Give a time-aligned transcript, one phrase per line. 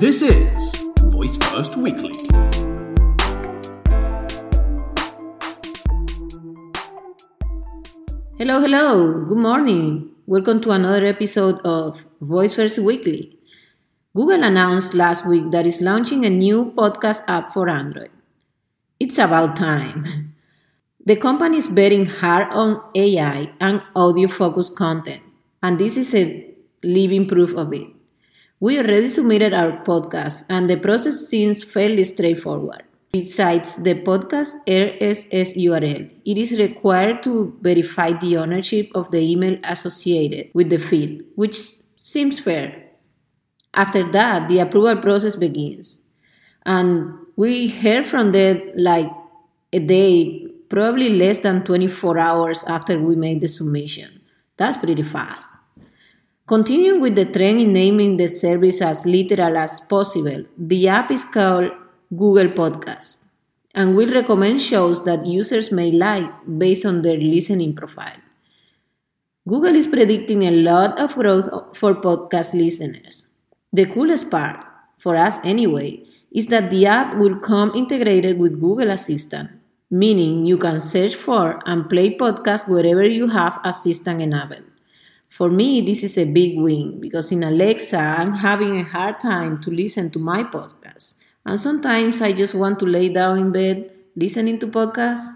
[0.00, 0.76] This is
[1.10, 2.12] Voice First Weekly.
[8.38, 9.24] Hello, hello.
[9.24, 10.12] Good morning.
[10.24, 13.40] Welcome to another episode of Voice First Weekly.
[14.14, 18.10] Google announced last week that it's launching a new podcast app for Android.
[19.00, 20.32] It's about time.
[21.04, 25.22] The company is betting hard on AI and audio focused content,
[25.60, 26.54] and this is a
[26.84, 27.97] living proof of it.
[28.60, 32.82] We already submitted our podcast, and the process seems fairly straightforward.
[33.12, 39.58] Besides the podcast RSS URL, it is required to verify the ownership of the email
[39.62, 41.56] associated with the feed, which
[41.96, 42.84] seems fair.
[43.74, 46.02] After that, the approval process begins.
[46.66, 49.10] And we heard from them like
[49.72, 54.20] a day probably less than 24 hours after we made the submission.
[54.56, 55.60] That's pretty fast.
[56.48, 61.24] Continuing with the trend in naming the service as literal as possible, the app is
[61.24, 61.70] called
[62.10, 63.28] Google Podcast
[63.74, 68.16] and will recommend shows that users may like based on their listening profile.
[69.46, 73.28] Google is predicting a lot of growth for podcast listeners.
[73.72, 74.64] The coolest part,
[74.98, 76.02] for us anyway,
[76.32, 79.50] is that the app will come integrated with Google Assistant
[79.90, 84.64] meaning you can search for and play podcasts wherever you have Assistant enabled.
[85.28, 89.60] For me, this is a big win because in Alexa, I'm having a hard time
[89.62, 91.14] to listen to my podcast.
[91.44, 95.28] And sometimes I just want to lay down in bed listening to podcasts.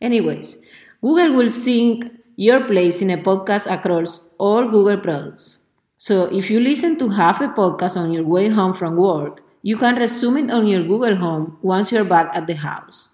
[0.00, 0.58] Anyways,
[1.00, 5.58] Google will sync your place in a podcast across all Google products.
[5.96, 9.76] So if you listen to half a podcast on your way home from work, you
[9.76, 13.08] can resume it on your Google Home once you're back at the house.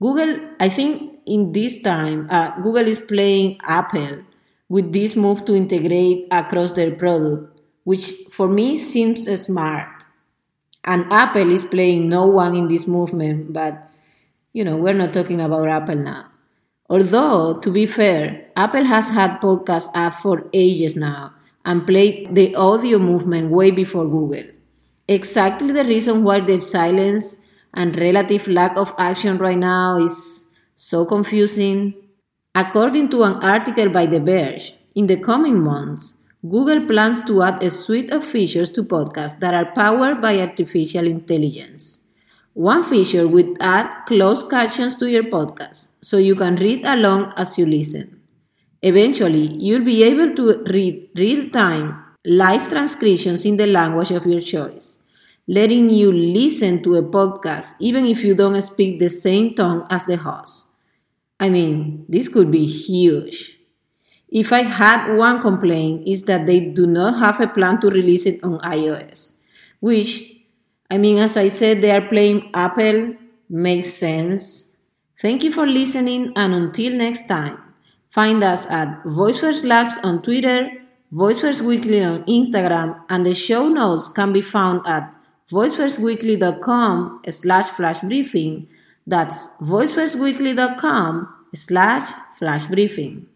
[0.00, 4.24] Google, I think in this time, uh, Google is playing Apple
[4.70, 10.04] with this move to integrate across their product, which for me seems smart.
[10.84, 13.84] And Apple is playing no one in this movement, but
[14.54, 16.26] you know, we're not talking about Apple now.
[16.88, 22.54] Although, to be fair, Apple has had podcast app for ages now and played the
[22.54, 24.44] audio movement way before Google.
[25.06, 27.44] Exactly the reason why their silence
[27.74, 31.94] and relative lack of action right now is so confusing.
[32.54, 37.62] According to an article by The Verge, in the coming months, Google plans to add
[37.62, 42.00] a suite of features to podcasts that are powered by artificial intelligence.
[42.54, 47.56] One feature would add closed captions to your podcast so you can read along as
[47.56, 48.20] you listen.
[48.82, 54.40] Eventually, you'll be able to read real time live transcriptions in the language of your
[54.40, 54.98] choice
[55.46, 60.06] letting you listen to a podcast even if you don't speak the same tongue as
[60.06, 60.69] the host.
[61.40, 63.58] I mean, this could be huge.
[64.28, 68.26] If I had one complaint is that they do not have a plan to release
[68.26, 69.34] it on iOS,
[69.80, 70.36] which
[70.90, 73.16] I mean as I said they are playing Apple
[73.48, 74.70] makes sense.
[75.20, 77.58] Thank you for listening and until next time.
[78.10, 80.70] Find us at Voice First Labs on Twitter,
[81.10, 85.12] Voice First Weekly on Instagram, and the show notes can be found at
[85.50, 88.68] voicefirstweekly.com slash flash briefing.
[89.06, 93.26] That's voicefirstweekly.com slash flash briefing.